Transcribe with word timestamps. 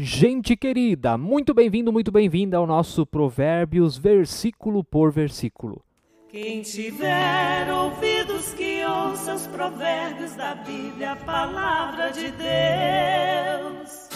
Gente 0.00 0.56
querida, 0.56 1.18
muito 1.18 1.52
bem-vindo, 1.52 1.92
muito 1.92 2.12
bem-vinda 2.12 2.56
ao 2.56 2.68
nosso 2.68 3.04
Provérbios, 3.04 3.98
versículo 3.98 4.84
por 4.84 5.10
versículo. 5.10 5.84
Quem 6.28 6.62
tiver 6.62 7.68
ouvidos 7.68 8.54
que 8.54 8.84
ouça 8.84 9.34
os 9.34 9.48
provérbios 9.48 10.36
da 10.36 10.54
Bíblia, 10.54 11.14
a 11.14 11.16
palavra 11.16 12.12
de 12.12 12.30
Deus. 12.30 14.07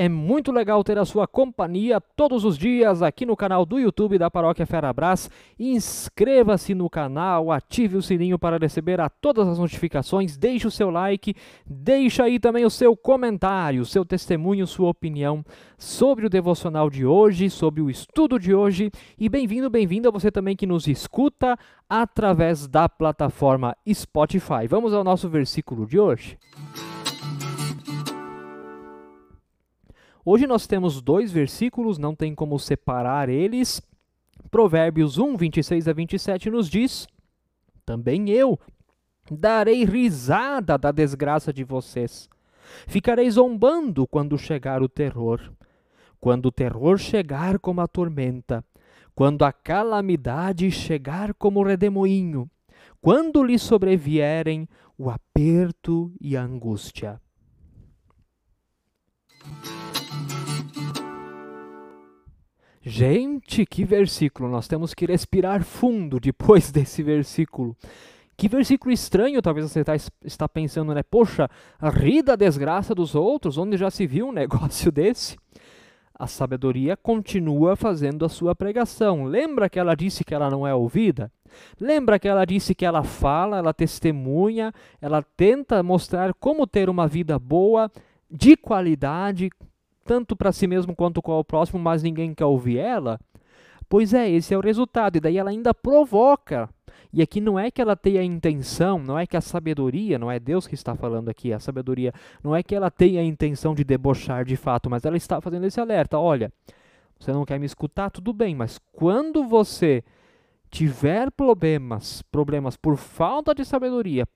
É 0.00 0.08
muito 0.08 0.52
legal 0.52 0.84
ter 0.84 0.96
a 0.96 1.04
sua 1.04 1.26
companhia 1.26 2.00
todos 2.00 2.44
os 2.44 2.56
dias 2.56 3.02
aqui 3.02 3.26
no 3.26 3.36
canal 3.36 3.66
do 3.66 3.80
YouTube 3.80 4.16
da 4.16 4.30
Paróquia 4.30 4.64
Ferabras. 4.64 5.28
Inscreva-se 5.58 6.72
no 6.72 6.88
canal, 6.88 7.50
ative 7.50 7.96
o 7.96 8.02
sininho 8.02 8.38
para 8.38 8.58
receber 8.58 9.00
a 9.00 9.08
todas 9.08 9.48
as 9.48 9.58
notificações, 9.58 10.36
deixe 10.36 10.68
o 10.68 10.70
seu 10.70 10.88
like, 10.88 11.34
deixe 11.66 12.22
aí 12.22 12.38
também 12.38 12.64
o 12.64 12.70
seu 12.70 12.96
comentário, 12.96 13.84
seu 13.84 14.04
testemunho, 14.04 14.68
sua 14.68 14.88
opinião 14.88 15.44
sobre 15.76 16.26
o 16.26 16.30
devocional 16.30 16.88
de 16.88 17.04
hoje, 17.04 17.50
sobre 17.50 17.80
o 17.80 17.90
estudo 17.90 18.38
de 18.38 18.54
hoje. 18.54 18.92
E 19.18 19.28
bem-vindo, 19.28 19.68
bem-vinda 19.68 20.12
você 20.12 20.30
também 20.30 20.54
que 20.54 20.64
nos 20.64 20.86
escuta 20.86 21.58
através 21.88 22.68
da 22.68 22.88
plataforma 22.88 23.76
Spotify. 23.92 24.68
Vamos 24.68 24.94
ao 24.94 25.02
nosso 25.02 25.28
versículo 25.28 25.84
de 25.84 25.98
hoje. 25.98 26.38
Hoje 30.30 30.46
nós 30.46 30.66
temos 30.66 31.00
dois 31.00 31.32
versículos, 31.32 31.96
não 31.96 32.14
tem 32.14 32.34
como 32.34 32.58
separar 32.58 33.30
eles. 33.30 33.80
Provérbios 34.50 35.16
1, 35.16 35.38
26 35.38 35.88
a 35.88 35.92
27 35.94 36.50
nos 36.50 36.68
diz: 36.68 37.08
Também 37.86 38.28
eu 38.28 38.60
darei 39.30 39.86
risada 39.86 40.76
da 40.76 40.92
desgraça 40.92 41.50
de 41.50 41.64
vocês. 41.64 42.28
Ficarei 42.86 43.30
zombando 43.30 44.06
quando 44.06 44.36
chegar 44.36 44.82
o 44.82 44.88
terror. 44.88 45.40
Quando 46.20 46.46
o 46.46 46.52
terror 46.52 46.98
chegar 46.98 47.58
como 47.58 47.80
a 47.80 47.88
tormenta, 47.88 48.62
quando 49.14 49.46
a 49.46 49.50
calamidade 49.50 50.70
chegar 50.70 51.32
como 51.32 51.60
o 51.60 51.64
redemoinho, 51.64 52.50
quando 53.00 53.42
lhe 53.42 53.58
sobrevierem 53.58 54.68
o 54.98 55.08
aperto 55.08 56.12
e 56.20 56.36
a 56.36 56.42
angústia. 56.42 57.18
Gente, 62.88 63.66
que 63.66 63.84
versículo! 63.84 64.48
Nós 64.48 64.66
temos 64.66 64.94
que 64.94 65.04
respirar 65.04 65.62
fundo 65.62 66.18
depois 66.18 66.72
desse 66.72 67.02
versículo. 67.02 67.76
Que 68.34 68.48
versículo 68.48 68.90
estranho, 68.90 69.42
talvez 69.42 69.70
você 69.70 69.84
tá, 69.84 69.94
está 70.24 70.48
pensando, 70.48 70.94
né? 70.94 71.02
Poxa, 71.02 71.50
ri 71.82 72.22
da 72.22 72.34
desgraça 72.34 72.94
dos 72.94 73.14
outros, 73.14 73.58
onde 73.58 73.76
já 73.76 73.90
se 73.90 74.06
viu 74.06 74.28
um 74.28 74.32
negócio 74.32 74.90
desse? 74.90 75.36
A 76.18 76.26
sabedoria 76.26 76.96
continua 76.96 77.76
fazendo 77.76 78.24
a 78.24 78.28
sua 78.30 78.54
pregação. 78.54 79.24
Lembra 79.24 79.68
que 79.68 79.78
ela 79.78 79.94
disse 79.94 80.24
que 80.24 80.34
ela 80.34 80.48
não 80.48 80.66
é 80.66 80.74
ouvida? 80.74 81.30
Lembra 81.78 82.18
que 82.18 82.26
ela 82.26 82.46
disse 82.46 82.74
que 82.74 82.86
ela 82.86 83.02
fala, 83.02 83.58
ela 83.58 83.74
testemunha, 83.74 84.72
ela 84.98 85.22
tenta 85.22 85.82
mostrar 85.82 86.32
como 86.32 86.66
ter 86.66 86.88
uma 86.88 87.06
vida 87.06 87.38
boa, 87.38 87.92
de 88.30 88.56
qualidade, 88.56 89.50
tanto 90.08 90.34
para 90.34 90.52
si 90.52 90.66
mesmo 90.66 90.96
quanto 90.96 91.20
com 91.20 91.38
o 91.38 91.44
próximo, 91.44 91.78
mas 91.78 92.02
ninguém 92.02 92.32
quer 92.32 92.46
ouvir 92.46 92.78
ela? 92.78 93.20
Pois 93.90 94.14
é, 94.14 94.30
esse 94.30 94.54
é 94.54 94.56
o 94.56 94.62
resultado. 94.62 95.16
E 95.16 95.20
daí 95.20 95.36
ela 95.36 95.50
ainda 95.50 95.74
provoca. 95.74 96.66
E 97.12 97.20
aqui 97.20 97.42
não 97.42 97.58
é 97.58 97.70
que 97.70 97.80
ela 97.80 97.94
tenha 97.94 98.22
a 98.22 98.24
intenção, 98.24 98.98
não 98.98 99.18
é 99.18 99.26
que 99.26 99.36
a 99.36 99.40
sabedoria, 99.40 100.18
não 100.18 100.30
é 100.30 100.40
Deus 100.40 100.66
que 100.66 100.74
está 100.74 100.94
falando 100.94 101.28
aqui, 101.28 101.52
a 101.52 101.58
sabedoria, 101.58 102.12
não 102.42 102.56
é 102.56 102.62
que 102.62 102.74
ela 102.74 102.90
tenha 102.90 103.20
a 103.20 103.24
intenção 103.24 103.74
de 103.74 103.84
debochar 103.84 104.44
de 104.44 104.56
fato, 104.56 104.88
mas 104.88 105.04
ela 105.04 105.16
está 105.16 105.40
fazendo 105.40 105.66
esse 105.66 105.80
alerta. 105.80 106.18
Olha, 106.18 106.50
você 107.18 107.32
não 107.32 107.44
quer 107.44 107.58
me 107.58 107.66
escutar, 107.66 108.10
tudo 108.10 108.32
bem, 108.32 108.54
mas 108.54 108.78
quando 108.92 109.44
você 109.44 110.02
tiver 110.70 111.30
problemas, 111.30 112.22
problemas 112.30 112.76
por 112.76 112.96
falta 112.96 113.54
de 113.54 113.64
sabedoria, 113.64 114.26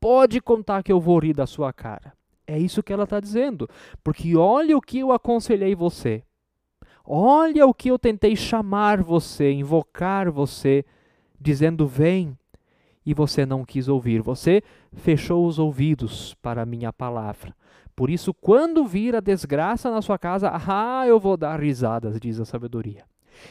pode 0.00 0.40
contar 0.40 0.82
que 0.82 0.92
eu 0.92 1.00
vou 1.00 1.18
rir 1.18 1.34
da 1.34 1.46
sua 1.46 1.72
cara. 1.72 2.12
É 2.52 2.58
isso 2.58 2.82
que 2.82 2.92
ela 2.92 3.04
está 3.04 3.18
dizendo. 3.18 3.66
Porque 4.04 4.36
olha 4.36 4.76
o 4.76 4.80
que 4.80 4.98
eu 4.98 5.10
aconselhei 5.10 5.74
você. 5.74 6.22
Olha 7.02 7.66
o 7.66 7.72
que 7.72 7.90
eu 7.90 7.98
tentei 7.98 8.36
chamar 8.36 9.02
você, 9.02 9.50
invocar 9.50 10.30
você, 10.30 10.84
dizendo: 11.40 11.86
vem. 11.86 12.36
E 13.06 13.14
você 13.14 13.46
não 13.46 13.64
quis 13.64 13.88
ouvir. 13.88 14.20
Você 14.20 14.62
fechou 14.92 15.46
os 15.46 15.58
ouvidos 15.58 16.34
para 16.42 16.62
a 16.62 16.66
minha 16.66 16.92
palavra. 16.92 17.56
Por 17.96 18.10
isso, 18.10 18.34
quando 18.34 18.84
vir 18.84 19.16
a 19.16 19.20
desgraça 19.20 19.90
na 19.90 20.02
sua 20.02 20.18
casa, 20.18 20.52
ah, 20.52 21.06
eu 21.06 21.18
vou 21.18 21.36
dar 21.36 21.58
risadas, 21.58 22.20
diz 22.20 22.38
a 22.38 22.44
sabedoria. 22.44 23.04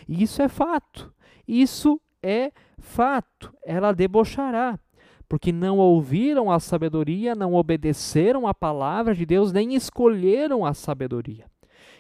Isso 0.07 0.44
é 0.44 0.47
fato. 0.47 1.11
Isso 1.47 2.00
é 2.22 2.51
fato. 2.78 3.51
Ela 3.66 3.91
debochará 3.91 4.79
porque 5.31 5.53
não 5.53 5.78
ouviram 5.78 6.52
a 6.52 6.59
sabedoria, 6.59 7.34
não 7.34 7.53
obedeceram 7.53 8.46
a 8.46 8.53
palavra 8.53 9.16
de 9.16 9.25
Deus, 9.25 9.53
nem 9.53 9.75
escolheram 9.75 10.66
a 10.66 10.74
sabedoria. 10.74 11.46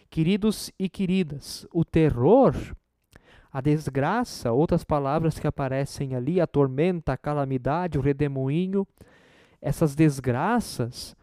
Queridos 0.09 0.69
e 0.77 0.89
queridas, 0.89 1.65
o 1.73 1.85
terror, 1.85 2.53
a 3.49 3.61
desgraça, 3.61 4.51
outras 4.51 4.83
palavras 4.83 5.39
que 5.39 5.47
aparecem 5.47 6.13
ali, 6.13 6.41
a 6.41 6.45
tormenta, 6.45 7.13
a 7.13 7.17
calamidade, 7.17 7.97
o 7.97 8.01
redemoinho, 8.01 8.85
essas 9.61 9.95
desgraças, 9.95 11.15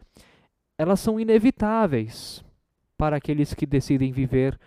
elas 0.79 0.99
são 0.99 1.19
inevitáveis 1.19 2.43
para 2.97 3.17
aqueles 3.17 3.53
que 3.53 3.67
decidem 3.67 4.11
viver 4.11 4.59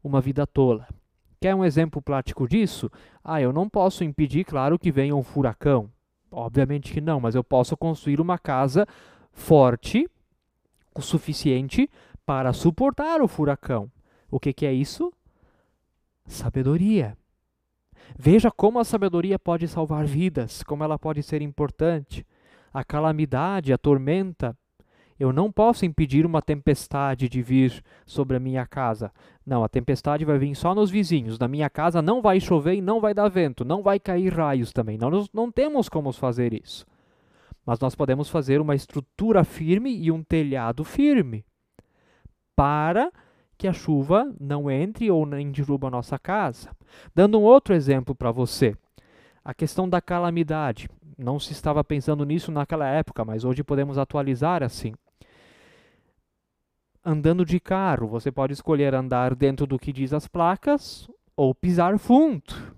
uma 0.00 0.20
vida 0.20 0.46
tola. 0.46 0.86
Quer 1.40 1.56
um 1.56 1.64
exemplo 1.64 2.00
prático 2.00 2.46
disso? 2.46 2.88
Ah, 3.24 3.42
eu 3.42 3.52
não 3.52 3.68
posso 3.68 4.04
impedir, 4.04 4.44
claro, 4.44 4.78
que 4.78 4.92
venha 4.92 5.16
um 5.16 5.24
furacão. 5.24 5.90
Obviamente 6.36 6.92
que 6.92 7.00
não, 7.00 7.20
mas 7.20 7.36
eu 7.36 7.44
posso 7.44 7.76
construir 7.76 8.20
uma 8.20 8.36
casa 8.36 8.86
forte 9.32 10.10
o 10.92 11.00
suficiente 11.00 11.88
para 12.26 12.52
suportar 12.52 13.22
o 13.22 13.28
furacão. 13.28 13.90
O 14.28 14.40
que, 14.40 14.52
que 14.52 14.66
é 14.66 14.72
isso? 14.72 15.12
Sabedoria. 16.26 17.16
Veja 18.18 18.50
como 18.50 18.80
a 18.80 18.84
sabedoria 18.84 19.38
pode 19.38 19.68
salvar 19.68 20.04
vidas, 20.06 20.62
como 20.64 20.82
ela 20.82 20.98
pode 20.98 21.22
ser 21.22 21.40
importante. 21.40 22.26
A 22.72 22.82
calamidade, 22.82 23.72
a 23.72 23.78
tormenta, 23.78 24.56
eu 25.18 25.32
não 25.32 25.50
posso 25.50 25.86
impedir 25.86 26.26
uma 26.26 26.42
tempestade 26.42 27.28
de 27.28 27.40
vir 27.40 27.82
sobre 28.04 28.36
a 28.36 28.40
minha 28.40 28.66
casa. 28.66 29.12
Não, 29.46 29.62
a 29.62 29.68
tempestade 29.68 30.24
vai 30.24 30.38
vir 30.38 30.54
só 30.54 30.74
nos 30.74 30.90
vizinhos. 30.90 31.38
Na 31.38 31.46
minha 31.46 31.70
casa 31.70 32.02
não 32.02 32.20
vai 32.20 32.40
chover 32.40 32.74
e 32.74 32.82
não 32.82 33.00
vai 33.00 33.14
dar 33.14 33.28
vento, 33.28 33.64
não 33.64 33.82
vai 33.82 34.00
cair 34.00 34.32
raios 34.34 34.72
também. 34.72 34.98
Nós 34.98 35.28
não 35.32 35.50
temos 35.50 35.88
como 35.88 36.12
fazer 36.12 36.52
isso. 36.52 36.84
Mas 37.64 37.78
nós 37.78 37.94
podemos 37.94 38.28
fazer 38.28 38.60
uma 38.60 38.74
estrutura 38.74 39.44
firme 39.44 39.96
e 39.96 40.10
um 40.10 40.22
telhado 40.22 40.84
firme 40.84 41.44
para 42.56 43.10
que 43.56 43.68
a 43.68 43.72
chuva 43.72 44.30
não 44.38 44.70
entre 44.70 45.10
ou 45.10 45.24
nem 45.24 45.50
derruba 45.50 45.86
a 45.86 45.90
nossa 45.90 46.18
casa. 46.18 46.70
Dando 47.14 47.38
um 47.38 47.42
outro 47.42 47.72
exemplo 47.72 48.14
para 48.14 48.32
você. 48.32 48.76
A 49.44 49.54
questão 49.54 49.88
da 49.88 50.00
calamidade. 50.00 50.88
Não 51.16 51.38
se 51.38 51.52
estava 51.52 51.84
pensando 51.84 52.24
nisso 52.24 52.50
naquela 52.50 52.88
época, 52.88 53.24
mas 53.24 53.44
hoje 53.44 53.62
podemos 53.62 53.96
atualizar 53.96 54.64
assim 54.64 54.92
andando 57.04 57.44
de 57.44 57.60
carro, 57.60 58.08
você 58.08 58.32
pode 58.32 58.52
escolher 58.52 58.94
andar 58.94 59.34
dentro 59.34 59.66
do 59.66 59.78
que 59.78 59.92
diz 59.92 60.12
as 60.12 60.26
placas 60.26 61.08
ou 61.36 61.54
pisar 61.54 61.98
fundo. 61.98 62.74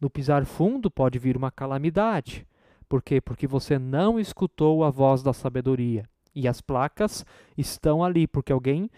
No 0.00 0.10
pisar 0.10 0.44
fundo 0.44 0.90
pode 0.90 1.18
vir 1.18 1.36
uma 1.36 1.50
calamidade. 1.50 2.46
Por 2.88 3.02
quê? 3.02 3.20
Porque 3.20 3.46
você 3.46 3.78
não 3.78 4.18
escutou 4.18 4.82
a 4.82 4.90
voz 4.90 5.22
da 5.22 5.32
sabedoria. 5.32 6.04
E 6.34 6.48
as 6.48 6.60
placas 6.60 7.24
estão 7.56 8.02
ali, 8.02 8.26
porque 8.26 8.52
alguém 8.52 8.90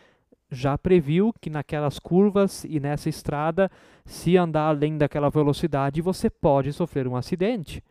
já 0.51 0.79
previu 0.79 1.33
que 1.41 1.51
naquelas 1.51 1.99
curvas 1.99 2.65
e 2.65 2.79
nessa 2.79 3.09
estrada, 3.09 3.71
se 4.05 4.37
andar 4.37 4.69
além 4.69 4.97
daquela 4.97 5.31
velocidade, 5.31 6.01
você 6.01 6.31
pode 6.31 6.73
sofrer 6.73 7.09
um 7.09 7.17
acidente. 7.17 7.83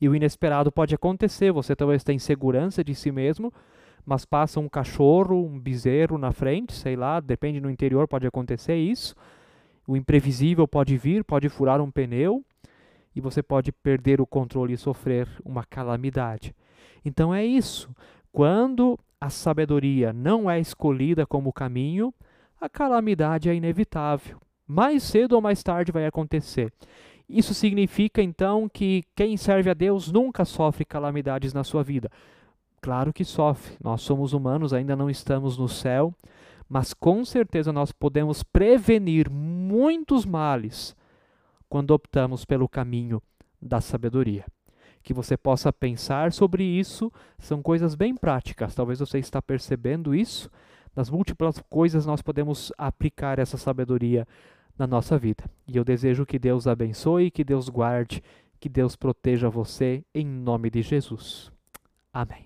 E 0.00 0.08
o 0.08 0.14
inesperado 0.14 0.70
pode 0.72 0.94
acontecer, 0.94 1.52
você 1.52 1.74
talvez 1.74 2.04
tenha 2.04 2.18
segurança 2.18 2.82
de 2.82 2.94
si 2.94 3.10
mesmo, 3.10 3.52
mas 4.06 4.24
passa 4.24 4.60
um 4.60 4.68
cachorro, 4.68 5.44
um 5.44 5.58
bezerro 5.58 6.16
na 6.16 6.30
frente, 6.30 6.72
sei 6.72 6.94
lá, 6.94 7.18
depende 7.18 7.60
no 7.60 7.68
interior, 7.68 8.06
pode 8.06 8.24
acontecer 8.24 8.76
isso. 8.76 9.16
O 9.84 9.96
imprevisível 9.96 10.68
pode 10.68 10.96
vir, 10.96 11.24
pode 11.24 11.48
furar 11.48 11.80
um 11.80 11.90
pneu 11.90 12.44
e 13.14 13.20
você 13.20 13.42
pode 13.42 13.72
perder 13.72 14.20
o 14.20 14.26
controle 14.26 14.74
e 14.74 14.78
sofrer 14.78 15.28
uma 15.44 15.64
calamidade. 15.64 16.54
Então 17.04 17.34
é 17.34 17.44
isso. 17.44 17.90
Quando 18.30 18.96
a 19.20 19.28
sabedoria 19.28 20.12
não 20.12 20.48
é 20.48 20.60
escolhida 20.60 21.26
como 21.26 21.52
caminho, 21.52 22.14
a 22.60 22.68
calamidade 22.68 23.48
é 23.48 23.54
inevitável. 23.54 24.38
Mais 24.66 25.02
cedo 25.02 25.32
ou 25.32 25.40
mais 25.40 25.62
tarde 25.64 25.90
vai 25.90 26.06
acontecer. 26.06 26.72
Isso 27.28 27.54
significa 27.54 28.22
então 28.22 28.68
que 28.68 29.02
quem 29.16 29.36
serve 29.36 29.68
a 29.68 29.74
Deus 29.74 30.12
nunca 30.12 30.44
sofre 30.44 30.84
calamidades 30.84 31.52
na 31.52 31.64
sua 31.64 31.82
vida. 31.82 32.08
Claro 32.86 33.12
que 33.12 33.24
sofre, 33.24 33.76
nós 33.82 34.00
somos 34.00 34.32
humanos, 34.32 34.72
ainda 34.72 34.94
não 34.94 35.10
estamos 35.10 35.58
no 35.58 35.68
céu, 35.68 36.14
mas 36.68 36.94
com 36.94 37.24
certeza 37.24 37.72
nós 37.72 37.90
podemos 37.90 38.44
prevenir 38.44 39.28
muitos 39.28 40.24
males 40.24 40.94
quando 41.68 41.90
optamos 41.90 42.44
pelo 42.44 42.68
caminho 42.68 43.20
da 43.60 43.80
sabedoria. 43.80 44.44
Que 45.02 45.12
você 45.12 45.36
possa 45.36 45.72
pensar 45.72 46.32
sobre 46.32 46.62
isso, 46.62 47.12
são 47.40 47.60
coisas 47.60 47.96
bem 47.96 48.14
práticas. 48.14 48.72
Talvez 48.72 49.00
você 49.00 49.18
está 49.18 49.42
percebendo 49.42 50.14
isso. 50.14 50.48
Nas 50.94 51.10
múltiplas 51.10 51.60
coisas 51.68 52.06
nós 52.06 52.22
podemos 52.22 52.72
aplicar 52.78 53.40
essa 53.40 53.56
sabedoria 53.56 54.28
na 54.78 54.86
nossa 54.86 55.18
vida. 55.18 55.42
E 55.66 55.76
eu 55.76 55.82
desejo 55.82 56.24
que 56.24 56.38
Deus 56.38 56.68
abençoe, 56.68 57.32
que 57.32 57.42
Deus 57.42 57.68
guarde, 57.68 58.22
que 58.60 58.68
Deus 58.68 58.94
proteja 58.94 59.50
você 59.50 60.04
em 60.14 60.24
nome 60.24 60.70
de 60.70 60.82
Jesus. 60.82 61.50
Amém. 62.12 62.45